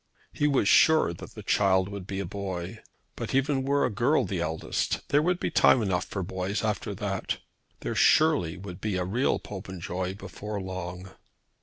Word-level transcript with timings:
He 0.33 0.47
was 0.47 0.67
sure 0.67 1.13
that 1.13 1.35
the 1.35 1.43
child 1.43 1.87
would 1.87 2.07
be 2.07 2.19
a 2.19 2.25
boy! 2.25 2.79
But 3.15 3.35
even 3.35 3.61
were 3.61 3.85
a 3.85 3.91
girl 3.91 4.25
the 4.25 4.39
eldest, 4.41 5.07
there 5.09 5.21
would 5.21 5.39
be 5.39 5.51
time 5.51 5.79
enough 5.83 6.05
for 6.05 6.23
boys 6.23 6.63
after 6.63 6.95
that. 6.95 7.37
There 7.81 7.93
surely 7.93 8.57
would 8.57 8.81
be 8.81 8.95
a 8.95 9.05
real 9.05 9.37
Popenjoy 9.37 10.15
before 10.15 10.59
long. 10.59 11.11